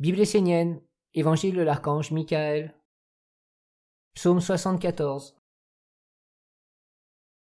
Bible 0.00 0.20
essénienne, 0.20 0.82
Évangile 1.12 1.54
de 1.54 1.60
l'archange 1.60 2.10
Michael, 2.10 2.74
Psaume 4.14 4.40
74. 4.40 5.36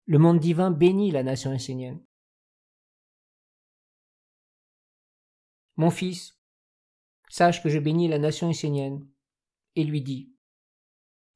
Le 0.07 0.17
monde 0.17 0.39
divin 0.39 0.71
bénit 0.71 1.11
la 1.11 1.21
nation 1.21 1.53
essénienne. 1.53 2.03
Mon 5.75 5.91
fils, 5.91 6.41
sache 7.29 7.61
que 7.61 7.69
je 7.69 7.77
bénis 7.77 8.07
la 8.07 8.17
nation 8.17 8.49
essénienne, 8.49 9.07
et 9.75 9.83
lui 9.83 10.01
dis 10.01 10.33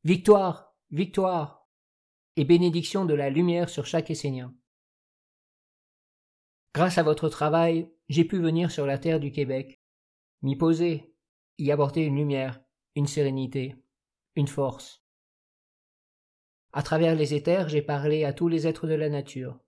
Victoire, 0.04 0.76
victoire, 0.90 1.70
et 2.36 2.46
bénédiction 2.46 3.06
de 3.06 3.14
la 3.14 3.30
lumière 3.30 3.70
sur 3.70 3.86
chaque 3.86 4.10
Essénien. 4.10 4.56
Grâce 6.74 6.98
à 6.98 7.04
votre 7.04 7.30
travail, 7.30 7.94
j'ai 8.10 8.26
pu 8.26 8.40
venir 8.40 8.72
sur 8.72 8.88
la 8.88 8.98
terre 8.98 9.20
du 9.20 9.32
Québec, 9.32 9.84
m'y 10.42 10.56
poser, 10.56 11.11
y 11.62 11.72
apporter 11.72 12.04
une 12.04 12.16
lumière, 12.16 12.60
une 12.96 13.06
sérénité, 13.06 13.76
une 14.36 14.48
force. 14.48 15.04
À 16.74 16.82
travers 16.82 17.16
les 17.16 17.34
éthers, 17.34 17.70
j'ai 17.70 17.84
parlé 17.84 18.24
à 18.24 18.34
tous 18.34 18.48
les 18.48 18.66
êtres 18.66 18.88
de 18.88 18.96
la 18.96 19.10
nature. 19.10 19.60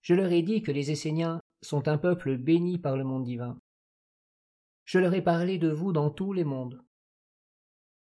Je 0.00 0.14
leur 0.14 0.32
ai 0.32 0.42
dit 0.42 0.62
que 0.62 0.72
les 0.72 0.90
Esséniens 0.90 1.40
sont 1.60 1.88
un 1.88 1.98
peuple 1.98 2.38
béni 2.38 2.78
par 2.78 2.96
le 2.96 3.04
monde 3.04 3.24
divin. 3.24 3.60
Je 4.86 4.98
leur 4.98 5.12
ai 5.12 5.22
parlé 5.22 5.58
de 5.58 5.68
vous 5.68 5.92
dans 5.92 6.10
tous 6.10 6.32
les 6.32 6.44
mondes. 6.44 6.82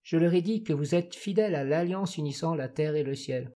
Je 0.02 0.18
leur 0.18 0.34
ai 0.34 0.42
dit 0.42 0.62
que 0.62 0.72
vous 0.74 0.94
êtes 0.94 1.14
fidèles 1.14 1.54
à 1.54 1.64
l'alliance 1.64 2.18
unissant 2.18 2.54
la 2.54 2.68
terre 2.68 2.96
et 2.96 3.04
le 3.04 3.14
ciel. 3.14 3.54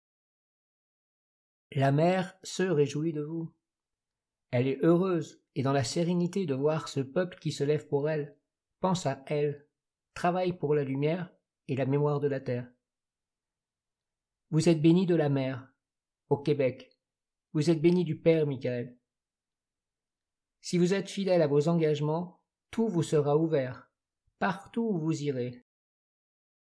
La 1.72 1.92
mer 1.92 2.36
se 2.42 2.62
réjouit 2.62 3.12
de 3.12 3.22
vous. 3.22 3.50
Elle 4.50 4.66
est 4.66 4.82
heureuse 4.82 5.42
et 5.54 5.62
dans 5.62 5.72
la 5.72 5.84
sérénité 5.84 6.44
de 6.44 6.54
voir 6.54 6.88
ce 6.88 7.00
peuple 7.00 7.38
qui 7.38 7.52
se 7.52 7.64
lève 7.64 7.86
pour 7.86 8.08
elle, 8.10 8.37
pense 8.80 9.06
à 9.06 9.22
elle, 9.26 9.66
travaille 10.14 10.52
pour 10.52 10.74
la 10.74 10.84
lumière 10.84 11.32
et 11.68 11.76
la 11.76 11.86
mémoire 11.86 12.20
de 12.20 12.28
la 12.28 12.40
terre. 12.40 12.70
Vous 14.50 14.68
êtes 14.68 14.80
béni 14.80 15.06
de 15.06 15.14
la 15.14 15.28
mer, 15.28 15.72
au 16.28 16.38
Québec. 16.38 16.96
Vous 17.52 17.70
êtes 17.70 17.80
béni 17.80 18.04
du 18.04 18.18
Père 18.18 18.46
Michael. 18.46 18.96
Si 20.60 20.78
vous 20.78 20.94
êtes 20.94 21.08
fidèle 21.08 21.42
à 21.42 21.46
vos 21.46 21.68
engagements, 21.68 22.42
tout 22.70 22.88
vous 22.88 23.02
sera 23.02 23.36
ouvert, 23.36 23.90
partout 24.38 24.88
où 24.90 24.98
vous 24.98 25.22
irez. 25.22 25.64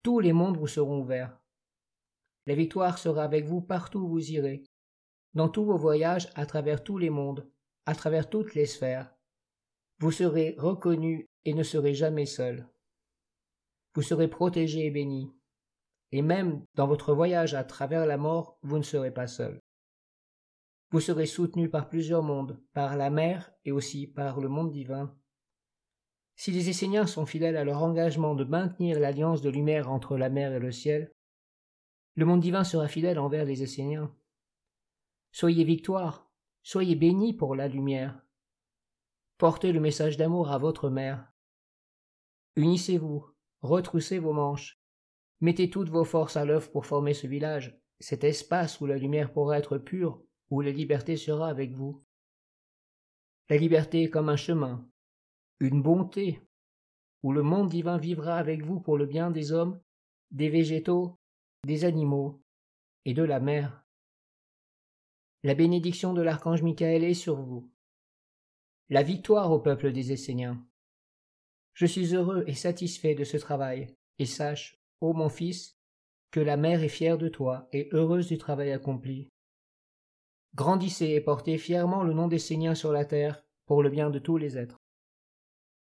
Tous 0.02 0.20
les 0.20 0.32
mondes 0.32 0.56
vous 0.56 0.66
seront 0.66 1.00
ouverts. 1.00 1.38
La 2.46 2.54
victoire 2.54 2.98
sera 2.98 3.24
avec 3.24 3.44
vous 3.44 3.60
partout 3.60 4.00
où 4.00 4.08
vous 4.08 4.30
irez, 4.30 4.64
dans 5.34 5.48
tous 5.48 5.64
vos 5.64 5.76
voyages 5.76 6.28
à 6.34 6.46
travers 6.46 6.82
tous 6.82 6.98
les 6.98 7.10
mondes, 7.10 7.50
à 7.86 7.94
travers 7.94 8.28
toutes 8.28 8.54
les 8.54 8.66
sphères. 8.66 9.14
Vous 9.98 10.10
serez 10.10 10.56
reconnu 10.58 11.30
et 11.44 11.54
ne 11.54 11.62
serez 11.62 11.94
jamais 11.94 12.26
seul. 12.26 12.68
Vous 13.94 14.02
serez 14.02 14.28
protégé 14.28 14.86
et 14.86 14.90
béni. 14.90 15.32
Et 16.10 16.22
même 16.22 16.64
dans 16.74 16.86
votre 16.86 17.14
voyage 17.14 17.54
à 17.54 17.64
travers 17.64 18.06
la 18.06 18.16
mort, 18.16 18.58
vous 18.62 18.78
ne 18.78 18.82
serez 18.82 19.12
pas 19.12 19.26
seul. 19.26 19.60
Vous 20.90 21.00
serez 21.00 21.26
soutenu 21.26 21.70
par 21.70 21.88
plusieurs 21.88 22.22
mondes, 22.22 22.60
par 22.74 22.96
la 22.96 23.10
mer 23.10 23.52
et 23.64 23.72
aussi 23.72 24.06
par 24.06 24.40
le 24.40 24.48
monde 24.48 24.70
divin, 24.70 25.16
si 26.36 26.50
les 26.50 26.68
Esséniens 26.68 27.06
sont 27.06 27.26
fidèles 27.26 27.56
à 27.56 27.64
leur 27.64 27.82
engagement 27.82 28.34
de 28.34 28.44
maintenir 28.44 28.98
l'alliance 28.98 29.42
de 29.42 29.50
lumière 29.50 29.90
entre 29.90 30.16
la 30.16 30.28
mer 30.28 30.52
et 30.52 30.58
le 30.58 30.72
ciel, 30.72 31.12
le 32.14 32.26
monde 32.26 32.40
divin 32.40 32.64
sera 32.64 32.88
fidèle 32.88 33.18
envers 33.18 33.44
les 33.44 33.62
Esséniens. 33.62 34.14
Soyez 35.30 35.64
victoire, 35.64 36.30
soyez 36.62 36.94
bénis 36.94 37.32
pour 37.32 37.54
la 37.54 37.68
lumière. 37.68 38.26
Portez 39.38 39.72
le 39.72 39.80
message 39.80 40.16
d'amour 40.16 40.50
à 40.50 40.58
votre 40.58 40.90
mère. 40.90 41.31
Unissez-vous, 42.56 43.26
retroussez 43.62 44.18
vos 44.18 44.34
manches, 44.34 44.78
mettez 45.40 45.70
toutes 45.70 45.88
vos 45.88 46.04
forces 46.04 46.36
à 46.36 46.44
l'œuvre 46.44 46.70
pour 46.70 46.84
former 46.84 47.14
ce 47.14 47.26
village, 47.26 47.78
cet 47.98 48.24
espace 48.24 48.80
où 48.80 48.86
la 48.86 48.98
lumière 48.98 49.32
pourra 49.32 49.58
être 49.58 49.78
pure, 49.78 50.22
où 50.50 50.60
la 50.60 50.70
liberté 50.70 51.16
sera 51.16 51.48
avec 51.48 51.72
vous. 51.72 52.04
La 53.48 53.56
liberté 53.56 54.02
est 54.02 54.10
comme 54.10 54.28
un 54.28 54.36
chemin, 54.36 54.86
une 55.60 55.80
bonté, 55.80 56.42
où 57.22 57.32
le 57.32 57.42
monde 57.42 57.70
divin 57.70 57.96
vivra 57.96 58.36
avec 58.36 58.62
vous 58.62 58.80
pour 58.80 58.98
le 58.98 59.06
bien 59.06 59.30
des 59.30 59.52
hommes, 59.52 59.80
des 60.30 60.48
végétaux, 60.48 61.18
des 61.64 61.84
animaux 61.84 62.42
et 63.04 63.14
de 63.14 63.22
la 63.22 63.40
mer. 63.40 63.84
La 65.42 65.54
bénédiction 65.54 66.12
de 66.12 66.22
l'archange 66.22 66.62
Michael 66.62 67.02
est 67.04 67.14
sur 67.14 67.40
vous. 67.40 67.70
La 68.90 69.02
victoire 69.02 69.50
au 69.50 69.58
peuple 69.58 69.92
des 69.92 70.12
Esséniens. 70.12 70.62
Je 71.74 71.86
suis 71.86 72.14
heureux 72.14 72.44
et 72.46 72.54
satisfait 72.54 73.14
de 73.14 73.24
ce 73.24 73.36
travail, 73.36 73.94
et 74.18 74.26
sache, 74.26 74.78
ô 75.00 75.12
mon 75.12 75.28
fils, 75.28 75.78
que 76.30 76.40
la 76.40 76.56
mère 76.56 76.82
est 76.82 76.88
fière 76.88 77.18
de 77.18 77.28
toi 77.28 77.68
et 77.72 77.88
heureuse 77.92 78.26
du 78.26 78.38
travail 78.38 78.72
accompli. 78.72 79.28
Grandissez 80.54 81.08
et 81.08 81.20
portez 81.20 81.56
fièrement 81.56 82.02
le 82.02 82.12
nom 82.12 82.28
des 82.28 82.36
Esséniens 82.36 82.74
sur 82.74 82.92
la 82.92 83.04
terre 83.04 83.42
pour 83.66 83.82
le 83.82 83.90
bien 83.90 84.10
de 84.10 84.18
tous 84.18 84.36
les 84.36 84.58
êtres. 84.58 84.81